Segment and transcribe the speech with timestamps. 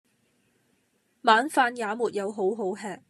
[1.21, 2.99] 晚飯也沒有好好吃！